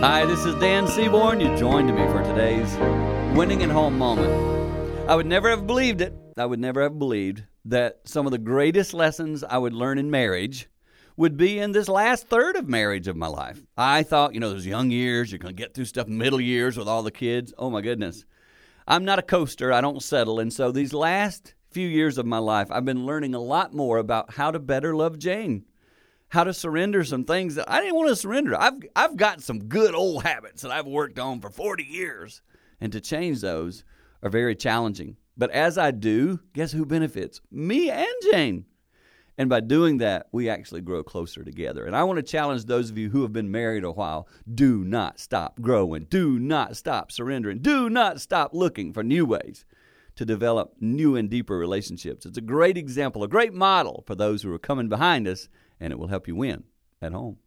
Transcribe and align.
Hi, 0.00 0.24
this 0.24 0.44
is 0.44 0.54
Dan 0.60 0.86
Seaborn. 0.86 1.40
You 1.40 1.56
joined 1.56 1.88
me 1.92 2.06
for 2.06 2.22
today's 2.22 2.72
winning 3.36 3.64
at 3.64 3.68
home 3.68 3.98
moment. 3.98 4.30
I 5.10 5.16
would 5.16 5.26
never 5.26 5.50
have 5.50 5.66
believed 5.66 6.00
it. 6.00 6.14
I 6.36 6.46
would 6.46 6.60
never 6.60 6.82
have 6.82 7.00
believed 7.00 7.42
that 7.64 7.98
some 8.04 8.24
of 8.24 8.30
the 8.30 8.38
greatest 8.38 8.94
lessons 8.94 9.42
I 9.42 9.58
would 9.58 9.72
learn 9.72 9.98
in 9.98 10.08
marriage 10.08 10.68
would 11.16 11.36
be 11.36 11.58
in 11.58 11.72
this 11.72 11.88
last 11.88 12.28
third 12.28 12.54
of 12.54 12.68
marriage 12.68 13.08
of 13.08 13.16
my 13.16 13.26
life. 13.26 13.60
I 13.76 14.04
thought, 14.04 14.34
you 14.34 14.38
know, 14.38 14.50
those 14.50 14.66
young 14.66 14.92
years, 14.92 15.32
you're 15.32 15.40
going 15.40 15.56
to 15.56 15.60
get 15.60 15.74
through 15.74 15.86
stuff 15.86 16.06
middle 16.06 16.40
years 16.40 16.76
with 16.76 16.86
all 16.86 17.02
the 17.02 17.10
kids. 17.10 17.52
Oh 17.58 17.68
my 17.68 17.80
goodness. 17.80 18.24
I'm 18.86 19.04
not 19.04 19.18
a 19.18 19.22
coaster. 19.22 19.72
I 19.72 19.80
don't 19.80 20.00
settle. 20.00 20.38
And 20.38 20.52
so 20.52 20.70
these 20.70 20.92
last 20.92 21.54
few 21.72 21.88
years 21.88 22.18
of 22.18 22.24
my 22.24 22.38
life, 22.38 22.68
I've 22.70 22.84
been 22.84 23.04
learning 23.04 23.34
a 23.34 23.40
lot 23.40 23.74
more 23.74 23.98
about 23.98 24.34
how 24.34 24.52
to 24.52 24.60
better 24.60 24.94
love 24.94 25.18
Jane 25.18 25.64
how 26.30 26.44
to 26.44 26.52
surrender 26.52 27.04
some 27.04 27.24
things 27.24 27.54
that 27.54 27.70
I 27.70 27.80
didn't 27.80 27.96
want 27.96 28.08
to 28.10 28.16
surrender. 28.16 28.58
I've 28.58 28.74
I've 28.94 29.16
got 29.16 29.42
some 29.42 29.64
good 29.64 29.94
old 29.94 30.24
habits 30.24 30.62
that 30.62 30.70
I've 30.70 30.86
worked 30.86 31.18
on 31.18 31.40
for 31.40 31.50
40 31.50 31.84
years, 31.84 32.42
and 32.80 32.92
to 32.92 33.00
change 33.00 33.40
those 33.40 33.84
are 34.22 34.30
very 34.30 34.54
challenging. 34.54 35.16
But 35.36 35.50
as 35.52 35.78
I 35.78 35.92
do, 35.92 36.40
guess 36.52 36.72
who 36.72 36.84
benefits? 36.84 37.40
Me 37.50 37.90
and 37.90 38.06
Jane. 38.30 38.64
And 39.40 39.48
by 39.48 39.60
doing 39.60 39.98
that, 39.98 40.26
we 40.32 40.48
actually 40.48 40.80
grow 40.80 41.04
closer 41.04 41.44
together. 41.44 41.84
And 41.86 41.94
I 41.94 42.02
want 42.02 42.16
to 42.16 42.24
challenge 42.24 42.64
those 42.64 42.90
of 42.90 42.98
you 42.98 43.10
who 43.10 43.22
have 43.22 43.32
been 43.32 43.52
married 43.52 43.84
a 43.84 43.92
while 43.92 44.26
do 44.52 44.82
not 44.82 45.20
stop 45.20 45.60
growing. 45.60 46.06
Do 46.10 46.40
not 46.40 46.76
stop 46.76 47.12
surrendering. 47.12 47.60
Do 47.60 47.88
not 47.88 48.20
stop 48.20 48.50
looking 48.52 48.92
for 48.92 49.04
new 49.04 49.24
ways 49.24 49.64
to 50.16 50.24
develop 50.24 50.74
new 50.80 51.14
and 51.14 51.30
deeper 51.30 51.56
relationships. 51.56 52.26
It's 52.26 52.36
a 52.36 52.40
great 52.40 52.76
example, 52.76 53.22
a 53.22 53.28
great 53.28 53.54
model 53.54 54.02
for 54.08 54.16
those 54.16 54.42
who 54.42 54.52
are 54.52 54.58
coming 54.58 54.88
behind 54.88 55.28
us 55.28 55.48
and 55.80 55.92
it 55.92 55.98
will 55.98 56.08
help 56.08 56.28
you 56.28 56.36
win 56.36 56.64
at 57.02 57.12
home. 57.12 57.38